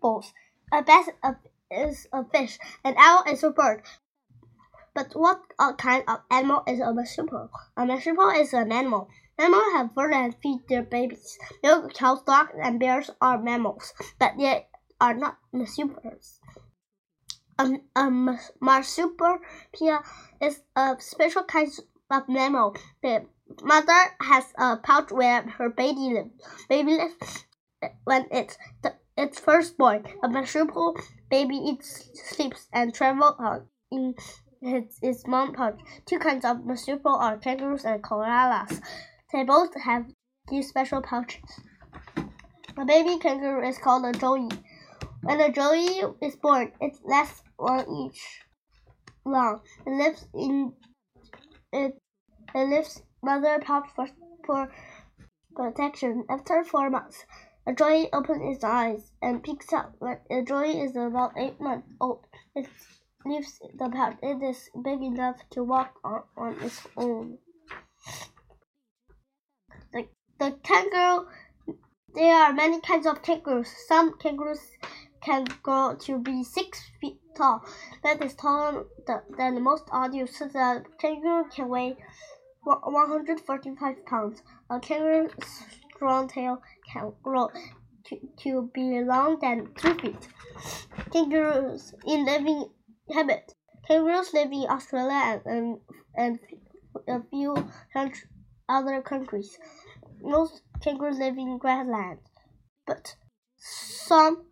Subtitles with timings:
[0.00, 0.32] Bulls.
[0.72, 1.06] A bat
[1.70, 2.58] is a fish.
[2.84, 3.82] An owl is a bird.
[4.94, 5.42] But what
[5.78, 7.50] kind of animal is a marsupial?
[7.76, 9.08] A marsupial is an animal.
[9.38, 11.38] Mammals have fur and feed their babies.
[11.62, 14.66] Milk cows, dogs, and bears are mammals, but they
[15.00, 16.40] are not marsupials.
[17.58, 17.80] A,
[18.60, 19.38] marsupial
[20.40, 21.70] is a special kind
[22.10, 22.76] of mammal.
[23.02, 23.26] The
[23.62, 26.66] mother has a pouch where her baby lives.
[26.68, 27.46] Baby lives
[28.04, 28.58] when it's
[29.16, 30.04] its first born.
[30.22, 30.96] A marsupial
[31.30, 33.36] baby eats, sleeps, and travels
[33.90, 34.14] in
[34.60, 35.80] its, its mom pouch.
[36.06, 38.80] Two kinds of marsupial are kangaroos and koalas.
[39.32, 40.06] They both have
[40.48, 41.60] these special pouches.
[42.76, 44.48] A baby kangaroo is called a joey.
[45.22, 48.42] When a joey is born, it lasts one inch
[49.24, 49.60] long.
[49.86, 50.72] It lives in
[51.72, 51.98] it,
[52.54, 54.08] it lives mother pouch for,
[54.44, 54.72] for
[55.54, 56.24] protection.
[56.28, 57.24] After four months,
[57.66, 59.92] a joey opens its eyes and peeks out.
[59.98, 62.26] When a joey is about eight months old,
[62.56, 62.66] it
[63.24, 64.18] leaves the pouch.
[64.22, 67.38] It is big enough to walk on, on its own.
[69.92, 70.08] The,
[70.40, 71.28] the kangaroo,
[72.14, 73.72] there are many kinds of kangaroos.
[73.86, 74.66] Some kangaroos
[75.22, 77.64] can grow to be six feet tall.
[78.02, 78.86] That is taller
[79.38, 80.38] than most adults.
[80.40, 81.96] The kangaroo can weigh
[82.64, 84.42] 145 pounds.
[84.68, 85.32] A kangaroo's
[86.02, 86.60] strong tail
[86.92, 87.48] can grow
[88.04, 90.28] to, to be longer than two feet.
[91.12, 92.64] Kangaroos in living
[93.14, 93.54] habit.
[93.86, 95.78] Kangaroos live in Australia and,
[96.16, 96.38] and,
[97.06, 97.54] and a few
[98.68, 99.56] other countries.
[100.20, 102.18] Most kangaroos live in grassland,
[102.84, 103.14] but
[103.56, 104.46] some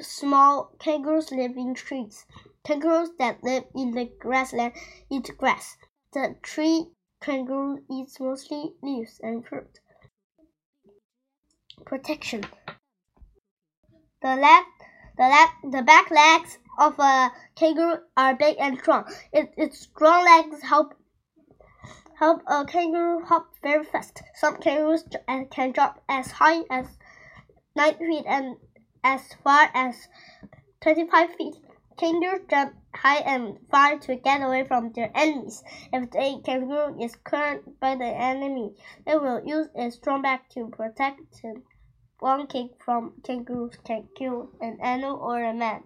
[0.00, 2.26] small kangaroos live in trees.
[2.66, 4.72] Kangaroos that live in the grassland
[5.08, 5.76] eat grass.
[6.12, 6.86] The tree
[7.20, 9.78] kangaroo eats mostly leaves and fruit.
[11.84, 12.44] Protection.
[14.22, 14.64] The leg,
[15.16, 19.04] the leg, the back legs of a kangaroo are big and strong.
[19.32, 20.94] It, its strong legs help
[22.18, 24.22] help a kangaroo hop very fast.
[24.34, 26.86] Some kangaroos uh, can jump as high as
[27.74, 28.56] nine feet and
[29.02, 30.08] as far as
[30.82, 31.56] 25 feet.
[31.98, 35.64] Kangaroos jump high and far to get away from their enemies.
[35.92, 40.68] If a kangaroo is cornered by the enemy, it will use its strong back to
[40.68, 41.64] protect him.
[42.22, 45.82] One kick from kangaroos can kill an animal or a man.